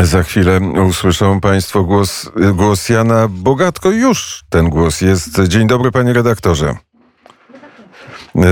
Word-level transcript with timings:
Za 0.00 0.22
chwilę 0.22 0.60
usłyszą 0.88 1.40
Państwo 1.40 1.84
głos, 1.84 2.30
głos 2.54 2.88
Jana 2.88 3.28
Bogatko. 3.28 3.90
Już 3.90 4.44
ten 4.50 4.68
głos 4.68 5.00
jest. 5.00 5.42
Dzień 5.42 5.66
dobry, 5.66 5.92
panie 5.92 6.12
redaktorze. 6.12 6.76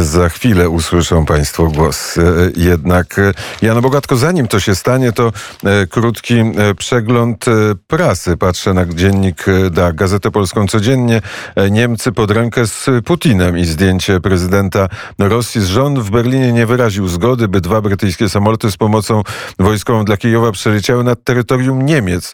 Za 0.00 0.28
chwilę 0.28 0.68
usłyszą 0.68 1.26
Państwo 1.26 1.66
głos. 1.66 2.18
E, 2.18 2.22
Jednak 2.56 3.18
e, 3.18 3.32
Jana 3.62 3.80
Bogatko, 3.80 4.16
zanim 4.16 4.48
to 4.48 4.60
się 4.60 4.74
stanie, 4.74 5.12
to 5.12 5.32
e, 5.64 5.86
krótki 5.86 6.34
przegląd 6.78 7.44
prasy. 7.86 8.36
Patrzę 8.36 8.74
na 8.74 8.86
dziennik 8.86 9.44
da, 9.70 9.92
Gazetę 9.92 10.30
Polską 10.30 10.66
codziennie. 10.66 11.22
Niemcy 11.70 12.12
pod 12.12 12.30
rękę 12.30 12.66
z 12.66 12.86
Putinem 13.04 13.58
i 13.58 13.64
zdjęcie 13.64 14.20
prezydenta 14.20 14.88
Rosji. 15.18 15.62
Rząd 15.66 15.98
w 15.98 16.10
Berlinie 16.10 16.52
nie 16.52 16.66
wyraził 16.66 17.08
zgody, 17.08 17.48
by 17.48 17.60
dwa 17.60 17.80
brytyjskie 17.80 18.28
samoloty 18.28 18.70
z 18.70 18.76
pomocą 18.76 19.22
wojskową 19.58 20.04
dla 20.04 20.16
Kijowa 20.16 20.52
przeleciały 20.52 21.04
nad 21.04 21.24
terytorium 21.24 21.86
Niemiec. 21.86 22.32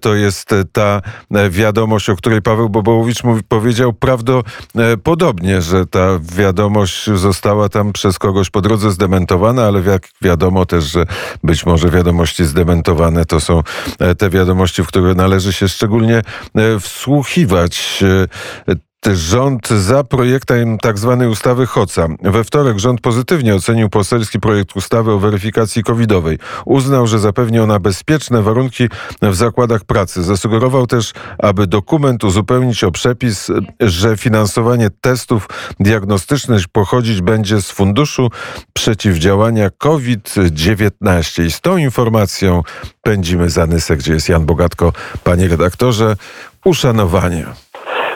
To 0.00 0.14
jest 0.14 0.50
ta 0.72 1.02
wiadomość, 1.50 2.10
o 2.10 2.16
której 2.16 2.42
Paweł 2.42 2.68
Bobołowicz 2.68 3.24
mówi, 3.24 3.42
powiedział 3.48 3.92
prawdopodobnie, 3.92 5.62
że 5.62 5.86
ta 5.86 6.18
wiadomość 6.22 6.67
została 7.14 7.68
tam 7.68 7.92
przez 7.92 8.18
kogoś 8.18 8.50
po 8.50 8.60
drodze 8.60 8.90
zdementowana, 8.90 9.64
ale 9.66 9.80
jak 9.80 10.08
wiadomo 10.22 10.66
też, 10.66 10.84
że 10.84 11.04
być 11.44 11.66
może 11.66 11.90
wiadomości 11.90 12.44
zdementowane 12.44 13.24
to 13.24 13.40
są 13.40 13.62
e, 13.98 14.14
te 14.14 14.30
wiadomości, 14.30 14.82
w 14.82 14.86
które 14.86 15.14
należy 15.14 15.52
się 15.52 15.68
szczególnie 15.68 16.22
e, 16.54 16.80
wsłuchiwać. 16.80 18.04
Rząd 19.06 19.68
za 19.68 20.04
projektem 20.04 20.78
tzw. 20.78 21.28
ustawy 21.30 21.66
HOCA. 21.66 22.08
We 22.22 22.44
wtorek 22.44 22.78
rząd 22.78 23.00
pozytywnie 23.00 23.54
ocenił 23.54 23.88
poselski 23.88 24.40
projekt 24.40 24.76
ustawy 24.76 25.12
o 25.12 25.18
weryfikacji 25.18 25.82
covidowej. 25.82 26.38
Uznał, 26.64 27.06
że 27.06 27.18
zapewni 27.18 27.58
ona 27.58 27.78
bezpieczne 27.78 28.42
warunki 28.42 28.88
w 29.22 29.34
zakładach 29.34 29.84
pracy. 29.84 30.22
Zasugerował 30.22 30.86
też, 30.86 31.12
aby 31.38 31.66
dokument 31.66 32.24
uzupełnić 32.24 32.84
o 32.84 32.90
przepis, 32.90 33.50
że 33.80 34.16
finansowanie 34.16 34.90
testów 35.00 35.48
diagnostycznych 35.80 36.68
pochodzić 36.68 37.20
będzie 37.20 37.62
z 37.62 37.70
Funduszu 37.70 38.30
Przeciwdziałania 38.72 39.70
COVID-19. 39.70 41.44
I 41.44 41.50
z 41.50 41.60
tą 41.60 41.76
informacją 41.76 42.62
pędzimy 43.02 43.50
za 43.50 43.66
Nysę, 43.66 43.96
gdzie 43.96 44.12
jest 44.12 44.28
Jan 44.28 44.46
Bogatko. 44.46 44.92
Panie 45.24 45.48
redaktorze, 45.48 46.16
uszanowanie. 46.64 47.46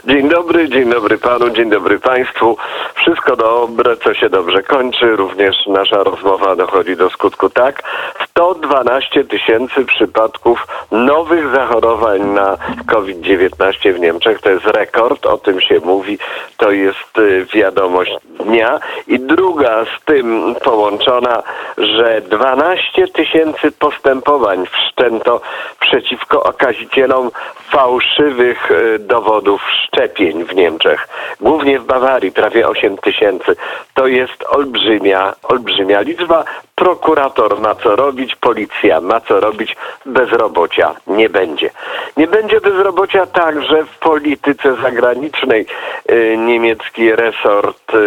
Dzień 0.05 0.29
dobry, 0.29 0.69
dzień 0.69 0.91
dobry 0.91 1.19
panu, 1.19 1.51
dzień 1.51 1.71
dobry 1.71 1.99
państwu. 1.99 2.57
Wszystko 2.95 3.37
dobre, 3.37 3.97
co 3.97 4.15
się 4.15 4.29
dobrze 4.29 4.63
kończy. 4.63 5.17
Również 5.17 5.67
nasza 5.67 6.03
rozmowa 6.03 6.57
dochodzi 6.57 6.97
do 6.97 7.11
skutku 7.11 7.51
tak. 7.51 7.83
112 8.31 9.25
tysięcy 9.25 9.85
przypadków 9.85 10.67
nowych 10.91 11.55
zachorowań 11.55 12.23
na 12.23 12.57
COVID-19 12.87 13.93
w 13.93 14.01
Niemczech. 14.01 14.41
To 14.41 14.51
jest 14.51 14.67
rekord, 14.67 15.27
o 15.27 15.39
tym 15.39 15.61
się 15.61 15.81
mówi. 15.85 16.19
To 16.57 16.71
jest 16.71 17.19
y, 17.19 17.47
wiadomość 17.55 18.13
dnia. 18.45 18.81
I 19.07 19.21
druga 19.21 19.85
z 19.85 20.05
tym 20.05 20.55
połączona, 20.65 21.43
że 21.79 22.21
12 22.21 23.09
tysięcy 23.09 23.73
postępowań 23.73 24.67
wszczęto 24.67 25.41
przeciwko 25.81 26.43
okazicielom 26.43 27.31
fałszywych 27.71 28.71
y, 28.71 28.99
dowodów 28.99 29.63
szczepień 29.95 30.45
w 30.45 30.55
Niemczech. 30.55 31.09
Głównie 31.41 31.79
w 31.79 31.85
Bawarii 31.85 32.33
prawie 32.33 32.69
8 32.69 32.99
tysięcy. 32.99 33.57
To 33.95 34.07
jest 34.07 34.45
olbrzymia, 34.49 35.35
olbrzymia 35.43 36.01
liczba. 36.01 36.45
Prokurator 36.83 37.61
ma 37.61 37.75
co 37.75 37.97
robić, 37.97 38.37
policja 38.37 39.01
ma 39.01 39.21
co 39.21 39.41
robić, 39.41 39.77
bezrobocia 40.07 40.95
nie 41.07 41.29
będzie. 41.29 41.71
Nie 42.17 42.27
będzie 42.27 42.61
bezrobocia 42.61 43.27
także 43.27 43.85
w 43.85 43.99
polityce 43.99 44.77
zagranicznej. 44.83 45.67
Y, 46.11 46.37
Niemiecki 46.39 47.17
resort 47.17 47.95
y, 47.95 47.99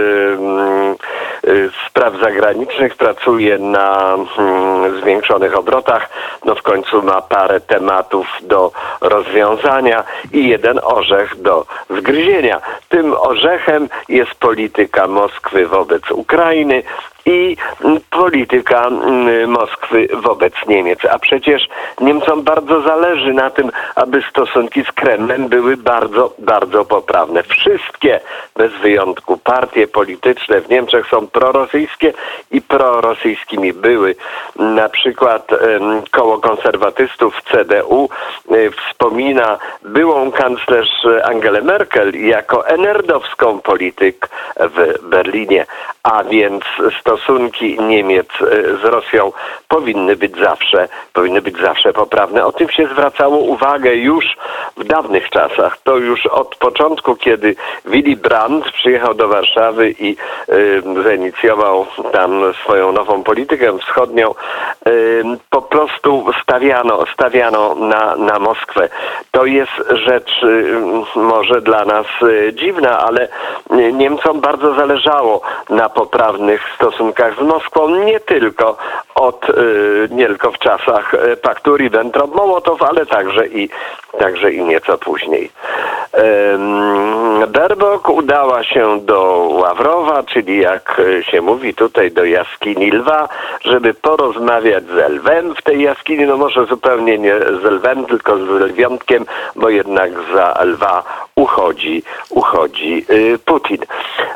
y, 1.47 1.69
spraw 1.87 2.13
zagranicznych 2.19 2.95
pracuje 2.95 3.57
na 3.57 4.17
mm, 4.37 5.01
zwiększonych 5.01 5.57
obrotach. 5.57 6.09
No 6.45 6.55
w 6.55 6.61
końcu 6.61 7.03
ma 7.03 7.21
parę 7.21 7.61
tematów 7.61 8.27
do 8.41 8.71
rozwiązania 9.01 10.03
i 10.33 10.49
jeden 10.49 10.79
orzech 10.83 11.41
do 11.41 11.65
zgryzienia. 11.89 12.61
Tym 12.89 13.13
orzechem 13.19 13.89
jest 14.09 14.35
polityka 14.35 15.07
Moskwy 15.07 15.67
wobec 15.67 16.11
Ukrainy 16.11 16.83
i 17.25 17.57
mm, 17.83 17.99
polityka 18.09 18.87
mm, 18.87 19.49
Moskwy 19.49 20.07
wobec 20.13 20.53
Niemiec. 20.67 20.99
A 21.11 21.19
przecież 21.19 21.67
Niemcom 22.01 22.43
bardzo 22.43 22.81
zależy 22.81 23.33
na 23.33 23.49
tym, 23.49 23.71
aby 23.95 24.21
stosunki 24.29 24.83
z 24.83 24.91
Kremlem 24.91 25.47
były 25.47 25.77
bardzo, 25.77 26.33
bardzo 26.39 26.85
poprawne. 26.85 27.43
Wszystkie, 27.43 28.19
bez 28.55 28.71
wyjątku, 28.73 29.37
partie 29.37 29.87
polityczne 29.87 30.61
w 30.61 30.69
Niemczech 30.69 31.07
są 31.07 31.27
prorosyjskie 31.27 32.13
i 32.51 32.61
prorosyjskimi 32.61 33.73
były. 33.73 34.15
Na 34.55 34.89
przykład 34.89 35.51
koło 36.11 36.37
konserwatystów 36.37 37.41
CDU 37.51 38.09
e, 38.51 38.55
wspomina 38.71 39.57
byłą 39.81 40.31
kanclerz 40.31 41.05
Angelę 41.23 41.61
Merkel 41.61 42.25
jako 42.27 42.67
enerdowską 42.67 43.61
polityk 43.61 44.29
w 44.59 45.09
Berlinie, 45.09 45.65
a 46.03 46.23
więc 46.23 46.63
stosunki 46.99 47.14
Niemiec 47.79 48.27
e, 48.41 48.77
z 48.77 48.83
Rosją 48.83 49.31
powinny 49.67 50.15
być 50.15 50.37
zawsze, 50.37 50.87
powinny 51.13 51.41
być 51.41 51.57
zawsze 51.57 51.93
poprawne. 51.93 52.45
O 52.45 52.51
tym 52.51 52.69
się 52.69 52.87
zwracało 52.87 53.37
uwagę 53.37 53.95
już 53.95 54.25
w 54.77 54.83
dawnych 54.83 55.29
czasach. 55.29 55.77
To 55.83 55.97
już 55.97 56.25
od 56.25 56.55
początku, 56.55 57.15
kiedy 57.15 57.55
Willy 57.85 58.15
Brandt 58.15 58.71
przyjechał 58.71 59.13
do 59.13 59.27
Warszawy 59.27 59.95
i 59.99 60.15
y, 60.49 60.83
zainicjował 61.03 61.85
tam 62.11 62.53
swoją 62.63 62.91
nową 62.91 63.23
politykę 63.23 63.77
wschodnią, 63.79 64.35
y, 64.87 65.23
po 65.49 65.61
prostu 65.61 66.25
stawiano, 66.43 67.05
stawiano 67.13 67.75
na, 67.75 68.15
na 68.15 68.39
Moskwę. 68.39 68.89
To 69.31 69.45
jest 69.45 69.71
rzecz 69.89 70.43
y, 70.43 70.79
może 71.15 71.61
dla 71.61 71.85
nas 71.85 72.05
y, 72.23 72.53
dziwna, 72.53 72.99
ale 72.99 73.27
y, 73.71 73.93
Niemcom 73.93 74.41
bardzo 74.41 74.73
zależało 74.73 75.41
na 75.69 75.89
poprawnych 75.89 76.61
stosunkach 76.75 77.04
z 77.39 77.41
Moskwą, 77.41 77.89
nie 77.89 78.19
tylko 78.19 78.77
od, 79.15 79.49
y, 79.49 80.07
nie 80.11 80.27
tylko 80.27 80.51
w 80.51 80.59
czasach 80.59 81.13
y, 81.13 81.37
paktu 81.37 81.75
Ribbentrop-Mołotow, 81.75 82.87
ale 82.89 83.05
także 83.05 83.47
i, 83.47 83.69
także 84.19 84.51
i 84.51 84.63
nieco 84.63 84.97
później. 84.97 85.51
Berbok 87.47 88.09
udała 88.09 88.63
się 88.63 88.99
do 89.01 89.47
Ławrowa, 89.51 90.23
czyli 90.23 90.59
jak 90.59 90.99
y, 90.99 91.23
się 91.23 91.41
mówi 91.41 91.73
tutaj 91.73 92.11
do 92.11 92.25
jaskini 92.25 92.91
lwa, 92.91 93.29
żeby 93.65 93.93
porozmawiać 93.93 94.83
z 94.83 95.11
lwem 95.11 95.55
w 95.55 95.61
tej 95.61 95.81
jaskini, 95.81 96.25
no 96.25 96.37
może 96.37 96.65
zupełnie 96.65 97.17
nie 97.17 97.39
z 97.39 97.63
lwem, 97.63 98.05
tylko 98.05 98.37
z 98.37 98.49
lwiątkiem, 98.49 99.25
bo 99.55 99.69
jednak 99.69 100.11
za 100.33 100.63
lwa 100.63 101.03
uchodzi, 101.35 102.03
uchodzi 102.29 103.05
y, 103.09 103.39
Putin. 103.45 103.77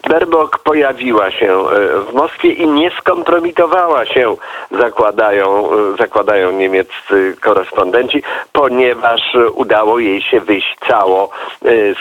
Berbok 0.10 0.60
pojawiła 0.60 1.32
się 1.32 1.54
y, 1.54 2.02
w 2.02 2.14
Moskwie 2.14 2.52
i 2.54 2.68
nie 2.68 2.92
skompromitowała 2.92 4.06
się, 4.06 4.36
zakładają, 4.72 5.70
y, 5.94 5.98
zakładają 5.98 6.52
niemieccy 6.52 7.36
korespondenci, 7.42 8.24
ponieważ 8.52 9.22
udało 9.54 10.00
jej 10.00 10.22
się 10.22 10.40
wyjść 10.42 10.78
cało 10.88 11.30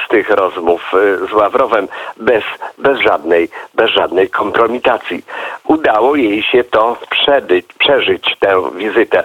z 0.04 0.08
tych 0.08 0.30
rozmów 0.30 0.92
z 1.30 1.32
Ławrowem 1.32 1.88
bez, 2.16 2.44
bez, 2.78 3.00
żadnej, 3.00 3.48
bez 3.74 3.90
żadnej 3.90 4.30
kompromitacji. 4.30 5.24
Udało 5.64 6.16
jej 6.16 6.42
się 6.42 6.64
to 6.64 6.96
przebyć, 7.10 7.66
przeżyć 7.78 8.36
tę 8.40 8.70
wizytę. 8.76 9.24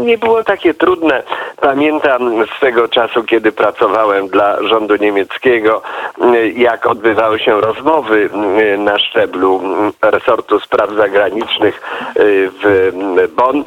Nie 0.00 0.18
było 0.18 0.44
takie 0.44 0.74
trudne. 0.74 1.22
Pamiętam 1.60 2.46
z 2.56 2.60
tego 2.60 2.88
czasu, 2.88 3.24
kiedy 3.24 3.52
pracowałem 3.52 4.28
dla 4.28 4.62
rządu 4.62 4.96
niemieckiego, 4.96 5.82
jak 6.56 6.86
odbywały 6.86 7.38
się 7.38 7.60
rozmowy 7.60 8.30
y, 8.74 8.78
na 8.78 8.98
szczeblu 8.98 9.60
y, 10.06 10.10
resortu 10.10 10.60
spraw 10.60 10.90
zagranicznych 10.90 11.80
y, 12.16 12.50
w 12.62 13.28
Bonn. 13.36 13.64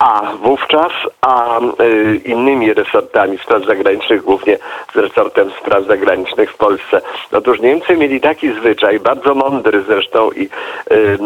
A 0.00 0.32
wówczas, 0.42 0.92
a 1.20 1.60
y, 1.60 2.20
innymi 2.24 2.74
resortami 2.74 3.38
spraw 3.38 3.64
zagranicznych, 3.64 4.22
głównie 4.22 4.58
z 4.94 4.96
resortem 4.96 5.50
spraw 5.60 5.84
zagranicznych 5.84 6.52
w 6.52 6.56
Polsce. 6.56 7.00
Otóż 7.32 7.60
Niemcy 7.60 7.96
mieli 7.96 8.20
taki 8.20 8.52
zwyczaj, 8.52 9.00
bardzo 9.00 9.34
mądry 9.34 9.82
zresztą 9.82 10.30
i 10.30 10.48
y, 10.92 11.18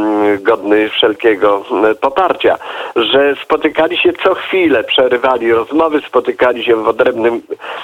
godny 0.43 0.91
wszelkiego 0.91 1.65
y, 1.91 1.95
poparcia, 1.95 2.59
że 2.97 3.35
spotykali 3.45 3.99
się 3.99 4.13
co 4.13 4.35
chwilę, 4.35 4.85
przerywali 4.85 5.53
rozmowy, 5.53 6.01
spotykali 6.01 6.65
się 6.65 6.77
w 6.77 6.89
odrębnym 6.89 7.43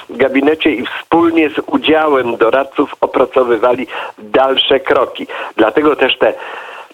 gabinecie 0.09 0.71
i 0.71 0.85
wspólnie 0.85 1.49
z 1.49 1.59
udziałem 1.67 2.37
doradców 2.37 2.95
opracowywali 3.01 3.87
dalsze 4.17 4.79
kroki. 4.79 5.27
Dlatego 5.55 5.95
też 5.95 6.17
te 6.17 6.33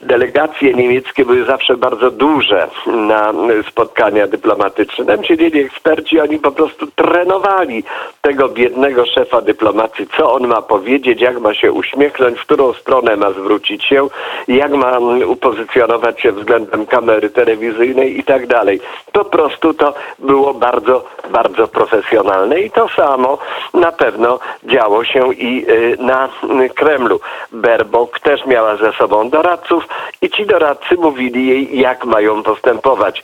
delegacje 0.02 0.74
niemieckie 0.74 1.26
były 1.26 1.46
zawsze 1.46 1.78
bardzo 1.78 2.12
duże 2.12 2.68
na 2.86 3.34
spotkania 3.70 4.28
dyplomatyczne. 4.28 5.06
Tam 5.06 5.24
siedzieli 5.24 5.60
eksperci, 5.60 6.20
oni 6.20 6.40
po 6.40 6.52
prostu 6.52 6.88
trenowali 6.96 7.84
tego 8.22 8.50
biednego 8.50 9.06
szefa 9.06 9.42
dyplomacji, 9.42 10.08
co 10.18 10.34
on 10.34 10.48
ma 10.48 10.62
powiedzieć, 10.62 11.22
jak 11.22 11.40
ma 11.40 11.54
się 11.54 11.72
uśmiechnąć, 11.72 12.40
w 12.40 12.46
którą 12.46 12.74
stronę 12.74 13.16
ma 13.16 13.32
zwrócić 13.32 13.84
się, 13.86 14.08
jak 14.48 14.72
ma 14.72 14.98
upozycjonować 15.28 16.22
się 16.22 16.32
względem 16.32 16.86
kamery 16.86 17.30
telewizyjnej 17.30 18.20
i 18.20 18.24
tak 18.24 18.48
dalej. 18.48 18.80
Po 19.12 19.26
prostu 19.26 19.74
to 19.74 19.94
było 20.20 20.54
bardzo, 20.54 21.06
bardzo 21.30 21.68
profesjonalne 21.68 22.60
i 22.60 22.72
to 22.72 22.90
samo 22.90 23.38
na 23.74 23.92
pewno 23.92 24.40
działo 24.64 25.04
się 25.04 25.34
i 25.34 25.66
y, 25.70 25.98
na 26.00 26.30
Kremlu. 26.76 27.20
Berbok 27.52 28.20
też 28.20 28.46
miała 28.46 28.76
ze 28.76 28.92
sobą 28.92 29.30
doradców 29.30 29.87
i 30.22 30.30
ci 30.30 30.46
doradcy 30.46 30.96
mówili 30.96 31.48
jej, 31.48 31.80
jak 31.80 32.06
mają 32.06 32.44
postępować. 32.44 33.24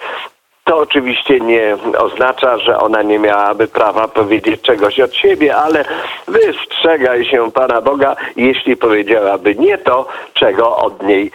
To 0.63 0.77
oczywiście 0.77 1.39
nie 1.39 1.77
oznacza, 1.97 2.57
że 2.57 2.79
ona 2.79 3.01
nie 3.01 3.19
miałaby 3.19 3.67
prawa 3.67 4.07
powiedzieć 4.07 4.61
czegoś 4.61 4.99
od 4.99 5.15
siebie, 5.15 5.55
ale 5.55 5.85
wystrzegaj 6.27 7.25
się 7.25 7.51
Pana 7.51 7.81
Boga, 7.81 8.15
jeśli 8.35 8.77
powiedziałaby 8.77 9.55
nie 9.55 9.77
to, 9.77 10.07
czego 10.33 10.77
od 10.77 11.03
niej 11.03 11.31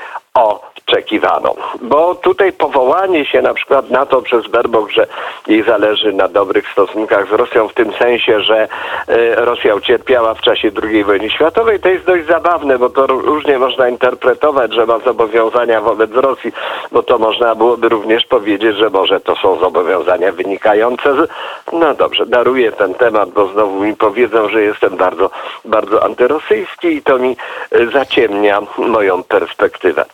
oczekiwano. 0.89 1.55
Bo 1.81 2.15
tutaj 2.15 2.53
powołanie 2.53 3.27
się 3.27 3.43
na 3.43 3.55
przykład 3.55 3.91
na 3.91 4.07
to 4.07 4.23
przez 4.23 4.47
Berbok, 4.47 4.91
że 4.91 5.07
jej 5.47 5.63
zależy 5.63 6.13
na 6.13 6.29
dobrych 6.29 6.69
stosunkach 6.73 7.29
z 7.29 7.33
Rosją 7.33 7.69
w 7.69 7.75
tym 7.75 7.93
sensie, 7.93 8.41
że 8.41 8.69
e, 9.09 9.35
Rosja 9.35 9.75
ucierpiała 9.75 10.35
w 10.35 10.41
czasie 10.41 10.71
II 10.83 11.05
wojny 11.05 11.31
światowej, 11.31 11.81
to 11.81 11.89
jest 11.89 12.05
dość 12.05 12.27
zabawne, 12.27 12.79
bo 12.79 12.91
to 12.91 13.07
różnie 13.07 13.59
można 13.59 13.89
interpretować, 13.89 14.75
że 14.75 14.87
ma 14.87 14.99
zobowiązania 14.99 15.81
wobec 15.81 16.11
Rosji, 16.13 16.53
bo 16.93 17.03
to 17.03 17.19
można 17.19 17.55
byłoby 17.55 17.89
również 17.89 18.27
powiedzieć, 18.27 18.77
że 18.77 18.91
może 18.91 19.21
to 19.21 19.37
są 19.37 19.59
zobowiązania 19.59 20.33
wynikające 20.33 21.15
z... 21.15 21.31
No 21.73 21.95
dobrze, 21.95 22.27
daruję 22.27 22.73
ten 22.73 22.95
temat, 22.95 23.31
bo 23.31 23.47
znowu 23.47 23.85
mi 23.85 23.97
powiedzą, 23.97 24.49
że 24.49 24.63
jestem 24.63 24.97
bardzo, 24.97 25.31
bardzo 25.65 26.05
antyrosyjski 26.05 26.89
i 26.89 27.03
to 27.03 27.19
mi 27.19 27.37
e, 27.71 27.87
zaciemnia 27.87 28.61
moją 28.79 29.23
perspektywę. 29.23 30.05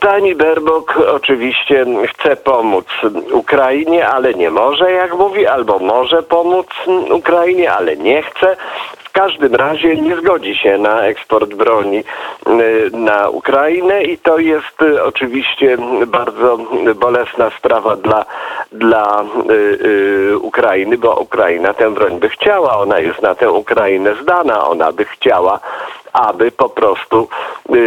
Pani 0.00 0.34
Berbok 0.34 0.96
oczywiście 0.96 1.86
chce 2.06 2.36
pomóc 2.36 2.86
Ukrainie, 3.32 4.08
ale 4.08 4.34
nie 4.34 4.50
może, 4.50 4.92
jak 4.92 5.14
mówi, 5.14 5.46
albo 5.46 5.78
może 5.78 6.22
pomóc 6.22 6.66
Ukrainie, 7.10 7.72
ale 7.72 7.96
nie 7.96 8.22
chce. 8.22 8.56
W 8.98 9.12
każdym 9.12 9.54
razie 9.54 9.96
nie 9.96 10.16
zgodzi 10.16 10.56
się 10.56 10.78
na 10.78 11.00
eksport 11.00 11.54
broni 11.54 11.98
y, 11.98 12.90
na 12.92 13.28
Ukrainę 13.28 14.02
i 14.02 14.18
to 14.18 14.38
jest 14.38 14.82
y, 14.82 15.04
oczywiście 15.04 15.76
bardzo 16.06 16.58
bolesna 16.94 17.50
sprawa 17.58 17.96
dla, 17.96 18.24
dla 18.72 19.24
y, 19.50 20.38
Ukrainy, 20.38 20.98
bo 20.98 21.14
Ukraina 21.20 21.74
tę 21.74 21.90
broń 21.90 22.18
by 22.18 22.28
chciała, 22.28 22.78
ona 22.78 22.98
jest 22.98 23.22
na 23.22 23.34
tę 23.34 23.50
Ukrainę 23.50 24.14
zdana, 24.22 24.68
ona 24.68 24.92
by 24.92 25.04
chciała 25.04 25.60
aby 26.14 26.50
po 26.50 26.68
prostu 26.68 27.28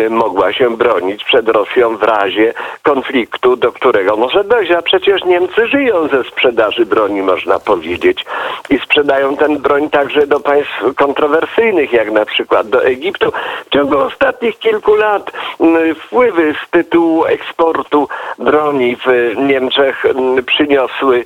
mogła 0.09 0.53
się 0.53 0.77
bronić 0.77 1.23
przed 1.23 1.49
Rosją 1.49 1.97
w 1.97 2.03
razie 2.03 2.53
konfliktu, 2.83 3.55
do 3.55 3.71
którego 3.71 4.17
może 4.17 4.43
dojść. 4.43 4.71
A 4.71 4.81
przecież 4.81 5.23
Niemcy 5.23 5.67
żyją 5.67 6.07
ze 6.07 6.23
sprzedaży 6.23 6.85
broni, 6.85 7.21
można 7.21 7.59
powiedzieć. 7.59 8.25
I 8.69 8.79
sprzedają 8.79 9.37
tę 9.37 9.49
broń 9.49 9.89
także 9.89 10.27
do 10.27 10.39
państw 10.39 10.95
kontrowersyjnych, 10.95 11.93
jak 11.93 12.11
na 12.11 12.25
przykład 12.25 12.69
do 12.69 12.85
Egiptu. 12.85 13.31
W 13.65 13.69
ciągu 13.69 13.97
ostatnich 13.97 14.59
kilku 14.59 14.95
lat 14.95 15.31
y, 15.61 15.95
wpływy 15.95 16.55
z 16.65 16.69
tytułu 16.69 17.25
eksportu 17.25 18.07
broni 18.39 18.95
w 18.95 19.35
Niemczech 19.37 20.05
y, 20.05 20.43
przyniosły 20.43 21.25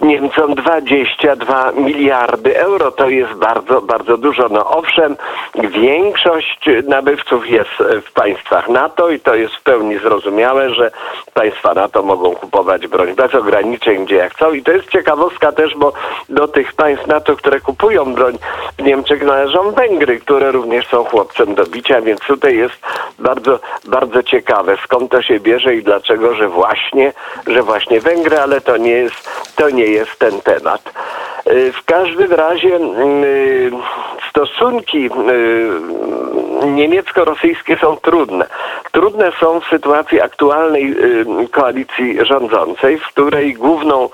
Niemcom 0.00 0.54
22 0.54 1.72
miliardy 1.72 2.58
euro. 2.58 2.90
To 2.90 3.08
jest 3.08 3.32
bardzo, 3.32 3.82
bardzo 3.82 4.16
dużo. 4.16 4.48
No 4.50 4.70
owszem, 4.70 5.16
większość 5.54 6.60
nabywców 6.88 7.48
jest 7.48 7.89
w 7.98 8.12
państwach 8.12 8.68
NATO 8.68 9.10
i 9.10 9.20
to 9.20 9.34
jest 9.34 9.54
w 9.54 9.62
pełni 9.62 9.98
zrozumiałe, 9.98 10.74
że 10.74 10.90
państwa 11.34 11.74
NATO 11.74 12.02
mogą 12.02 12.34
kupować 12.34 12.86
broń 12.86 13.14
bez 13.14 13.34
ograniczeń, 13.34 14.04
gdzie 14.04 14.16
jak 14.16 14.34
chcą. 14.34 14.52
I 14.52 14.62
to 14.62 14.72
jest 14.72 14.88
ciekawostka 14.88 15.52
też, 15.52 15.74
bo 15.76 15.92
do 16.28 16.48
tych 16.48 16.72
państw 16.72 17.06
NATO, 17.06 17.36
które 17.36 17.60
kupują 17.60 18.14
broń 18.14 18.38
w 18.78 18.82
Niemczech 18.82 19.22
należą 19.22 19.70
Węgry, 19.70 20.20
które 20.20 20.52
również 20.52 20.86
są 20.86 21.04
chłopcem 21.04 21.54
do 21.54 21.66
bicia, 21.66 22.00
więc 22.00 22.20
tutaj 22.20 22.56
jest 22.56 22.74
bardzo, 23.18 23.58
bardzo 23.84 24.22
ciekawe, 24.22 24.76
skąd 24.84 25.10
to 25.10 25.22
się 25.22 25.40
bierze 25.40 25.74
i 25.74 25.82
dlaczego, 25.82 26.34
że 26.34 26.48
właśnie, 26.48 27.12
że 27.46 27.62
właśnie 27.62 28.00
Węgry, 28.00 28.40
ale 28.40 28.60
to 28.60 28.76
nie 28.76 28.92
jest, 28.92 29.30
to 29.56 29.70
nie 29.70 29.86
jest 29.86 30.18
ten 30.18 30.40
temat. 30.40 30.92
Y, 31.46 31.72
W 31.72 31.84
każdym 31.84 32.32
razie 32.32 32.76
y, 32.76 33.70
stosunki 34.30 35.06
y, 35.06 35.10
niemiecko-rosyjskie 36.66 37.76
są 37.76 37.96
trudne. 37.96 38.46
Trudne 38.92 39.32
są 39.40 39.60
w 39.60 39.66
sytuacji 39.66 40.20
aktualnej 40.20 40.96
koalicji 41.50 42.18
rządzącej, 42.26 42.98
w 42.98 43.06
której 43.06 43.54
główną 43.54 44.08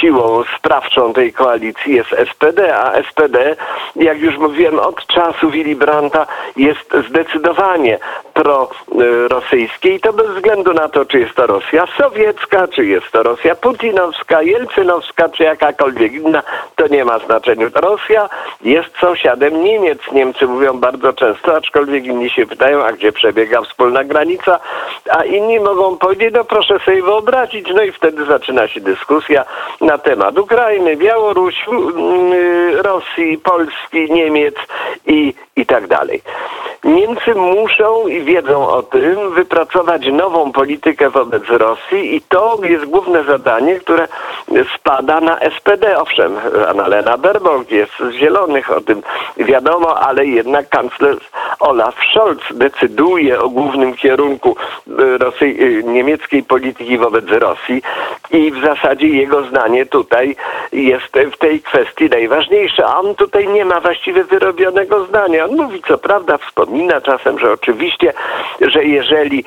siłą 0.00 0.44
sprawczą 0.58 1.12
tej 1.12 1.32
koalicji 1.32 1.94
jest 1.94 2.10
SPD, 2.30 2.76
a 2.76 3.02
SPD, 3.02 3.56
jak 3.96 4.18
już 4.18 4.38
mówiłem, 4.38 4.78
od 4.78 5.06
czasu 5.06 5.50
Willy 5.50 5.76
Brandta 5.76 6.26
jest 6.56 6.94
zdecydowanie 7.08 7.98
prorosyjskie 8.34 9.94
i 9.94 10.00
to 10.00 10.12
bez 10.12 10.26
względu 10.26 10.72
na 10.72 10.88
to, 10.88 11.04
czy 11.04 11.18
jest 11.18 11.34
to 11.34 11.46
Rosja 11.46 11.84
sowiecka, 11.98 12.68
czy 12.68 12.84
jest 12.86 13.10
to 13.12 13.22
Rosja 13.22 13.54
putinowska, 13.54 14.42
jelcynowska, 14.42 15.28
czy 15.28 15.42
jakakolwiek 15.42 16.12
inna, 16.12 16.42
to 16.76 16.86
nie 16.86 17.04
ma 17.04 17.18
znaczenia. 17.18 17.66
Rosja 17.74 18.28
jest 18.62 18.98
sąsiadem 19.00 19.64
Niemiec. 19.64 19.98
Niemcy 20.12 20.46
mówią 20.46 20.78
bardzo 20.78 21.12
często, 21.12 21.56
aczkolwiek 21.56 22.04
inni 22.04 22.30
się 22.30 22.46
pytają, 22.46 22.84
a 22.84 22.92
gdzie 22.92 23.12
przebiega 23.12 23.62
wspólna 23.62 24.04
granica, 24.04 24.60
a 25.10 25.24
inni 25.24 25.60
mogą 25.60 25.96
powiedzieć, 25.98 26.34
no 26.34 26.44
proszę 26.44 26.78
sobie 26.78 27.02
wyobrazić, 27.02 27.68
no 27.74 27.82
i 27.82 27.92
wtedy 27.92 28.24
zaczyna 28.24 28.68
się 28.68 28.80
dyskusja 28.80 29.44
na 29.86 29.98
temat 29.98 30.38
Ukrainy, 30.38 30.96
Białorusi, 30.96 31.70
Rosji, 32.74 33.38
Polski, 33.38 34.12
Niemiec 34.12 34.54
i, 35.06 35.34
i 35.56 35.66
tak 35.66 35.86
dalej. 35.86 36.22
Niemcy 36.84 37.34
muszą 37.34 38.06
i 38.06 38.22
wiedzą 38.22 38.68
o 38.68 38.82
tym 38.82 39.34
wypracować 39.34 40.06
nową 40.06 40.52
politykę 40.52 41.10
wobec 41.10 41.42
Rosji 41.48 42.16
i 42.16 42.20
to 42.20 42.58
jest 42.62 42.84
główne 42.84 43.24
zadanie, 43.24 43.80
które 43.80 44.08
spada 44.74 45.20
na 45.20 45.38
SPD. 45.50 45.98
Owszem, 45.98 46.36
Annalena 46.68 47.18
Baerbock 47.18 47.70
jest 47.70 47.92
z 47.98 48.12
Zielonych, 48.12 48.76
o 48.76 48.80
tym 48.80 49.02
wiadomo, 49.36 50.00
ale 50.00 50.26
jednak 50.26 50.68
kanclerz 50.68 51.30
Olaf 51.60 51.94
Scholz 52.10 52.42
decyduje 52.50 53.40
o 53.40 53.48
głównym 53.48 53.94
kierunku 53.94 54.56
Rosji, 55.18 55.58
niemieckiej 55.84 56.42
polityki 56.42 56.98
wobec 56.98 57.24
Rosji 57.28 57.82
i 58.30 58.50
w 58.50 58.60
zasadzie 58.60 59.08
jego 59.08 59.42
zdanie 59.42 59.86
tutaj 59.86 60.36
jest 60.72 61.12
w 61.32 61.38
tej 61.38 61.60
kwestii 61.60 62.10
najważniejsze. 62.10 62.86
A 62.86 62.98
on 62.98 63.14
tutaj 63.14 63.48
nie 63.48 63.64
ma 63.64 63.80
właściwie 63.80 64.24
wyrobionego 64.24 65.04
zdania. 65.04 65.44
On 65.44 65.56
mówi 65.56 65.82
co 65.88 65.98
prawda, 65.98 66.38
wspomina 66.38 67.00
czasem, 67.00 67.38
że 67.38 67.52
oczywiście, 67.52 68.12
że 68.60 68.84
jeżeli 68.84 69.44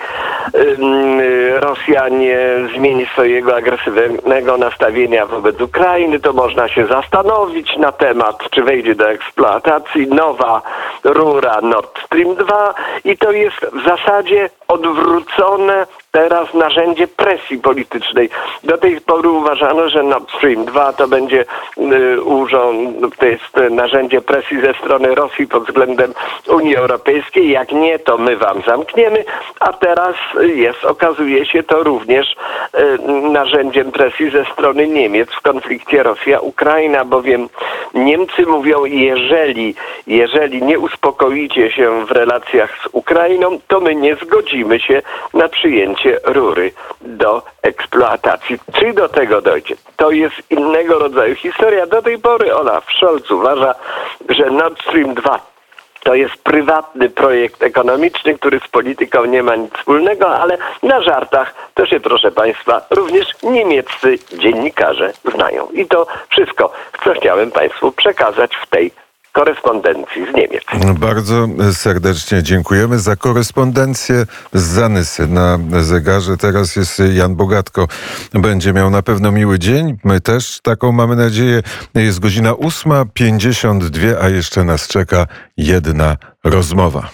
Rosja 1.55 2.09
nie 2.09 2.39
zmieni 2.75 3.05
swojego 3.05 3.55
agresywnego 3.55 4.57
nastawienia 4.57 4.88
wobec 5.25 5.61
Ukrainy, 5.61 6.19
to 6.19 6.33
można 6.33 6.67
się 6.67 6.85
zastanowić 6.85 7.77
na 7.77 7.91
temat, 7.91 8.49
czy 8.51 8.63
wejdzie 8.63 8.95
do 8.95 9.09
eksploatacji 9.09 10.07
nowa 10.07 10.61
rura 11.03 11.61
Nord 11.61 11.99
Stream 12.05 12.35
2 12.35 12.73
i 13.05 13.17
to 13.17 13.31
jest 13.31 13.65
w 13.73 13.83
zasadzie 13.85 14.49
odwrócone 14.67 15.87
teraz 16.11 16.53
narzędzie 16.53 17.07
presji 17.07 17.57
politycznej. 17.57 18.29
Do 18.63 18.77
tej 18.77 19.01
pory 19.01 19.29
uważano, 19.29 19.89
że 19.89 20.03
Nord 20.03 20.31
Stream 20.31 20.65
2 20.65 20.93
to 20.93 21.07
będzie 21.07 21.45
y, 21.77 22.21
urząd, 22.21 23.15
to 23.17 23.25
jest 23.25 23.71
narzędzie 23.71 24.21
presji 24.21 24.61
ze 24.61 24.73
strony 24.73 25.15
Rosji 25.15 25.47
pod 25.47 25.63
względem 25.63 26.13
Unii 26.47 26.75
Europejskiej. 26.75 27.49
Jak 27.49 27.71
nie, 27.71 27.99
to 27.99 28.17
my 28.17 28.37
wam 28.37 28.61
zamkniemy, 28.67 29.25
a 29.59 29.73
teraz 29.73 30.15
jest, 30.41 30.85
okazuje 30.85 31.45
się 31.45 31.63
to 31.63 31.83
również 31.83 32.35
y, 32.75 32.97
narzędziem 33.31 33.91
presji 33.91 34.29
ze 34.29 34.45
strony 34.45 34.87
Niemiec 34.87 35.29
w 35.29 35.41
konflikcie 35.41 36.03
Rosja-Ukraina, 36.03 37.05
bowiem 37.05 37.49
Niemcy 37.93 38.45
mówią, 38.45 38.85
jeżeli, 38.85 39.75
jeżeli 40.07 40.63
nie 40.63 40.79
uspokoicie 40.79 41.71
się 41.71 42.05
w 42.05 42.11
relacjach 42.11 42.77
z 42.83 42.87
Ukrainą, 42.91 43.59
to 43.67 43.79
my 43.79 43.95
nie 43.95 44.15
zgodzimy 44.15 44.79
się 44.79 45.01
na 45.33 45.47
przyjęcie 45.47 45.98
rury 46.23 46.71
do 47.01 47.41
eksploatacji. 47.61 48.59
Czy 48.73 48.93
do 48.93 49.09
tego 49.09 49.41
dojdzie? 49.41 49.75
To 49.97 50.11
jest 50.11 50.35
innego 50.49 50.99
rodzaju 50.99 51.35
historia. 51.35 51.87
Do 51.87 52.01
tej 52.01 52.17
pory 52.17 52.55
Olaf 52.55 52.85
Scholz 52.97 53.31
uważa, 53.31 53.75
że 54.29 54.49
Nord 54.49 54.81
Stream 54.81 55.13
2 55.13 55.39
to 56.03 56.15
jest 56.15 56.37
prywatny 56.37 57.09
projekt 57.09 57.63
ekonomiczny, 57.63 58.35
który 58.35 58.59
z 58.59 58.67
polityką 58.67 59.25
nie 59.25 59.43
ma 59.43 59.55
nic 59.55 59.73
wspólnego, 59.73 60.39
ale 60.39 60.57
na 60.83 61.01
żartach 61.01 61.53
to 61.73 61.85
się, 61.85 61.99
proszę 61.99 62.31
Państwa, 62.31 62.81
również 62.89 63.27
niemieccy 63.43 64.19
dziennikarze 64.37 65.13
znają. 65.35 65.67
I 65.73 65.85
to 65.85 66.07
wszystko, 66.29 66.71
co 67.03 67.13
chciałem 67.13 67.51
Państwu 67.51 67.91
przekazać 67.91 68.55
w 68.55 68.67
tej 68.67 68.91
korespondencji 69.33 70.25
z 70.31 70.35
Niemiec. 70.35 70.63
Bardzo 70.99 71.47
serdecznie 71.73 72.43
dziękujemy 72.43 72.99
za 72.99 73.15
korespondencję 73.15 74.25
z 74.53 74.61
Zanysy 74.61 75.27
na 75.27 75.59
zegarze. 75.81 76.37
Teraz 76.37 76.75
jest 76.75 77.01
Jan 77.13 77.35
Bogatko. 77.35 77.87
Będzie 78.33 78.73
miał 78.73 78.89
na 78.89 79.01
pewno 79.01 79.31
miły 79.31 79.59
dzień. 79.59 79.97
My 80.03 80.21
też 80.21 80.59
taką 80.63 80.91
mamy 80.91 81.15
nadzieję. 81.15 81.61
Jest 81.95 82.19
godzina 82.19 82.51
8.52, 82.51 84.15
a 84.21 84.29
jeszcze 84.29 84.63
nas 84.63 84.87
czeka 84.87 85.27
jedna 85.57 86.17
rozmowa. 86.43 87.09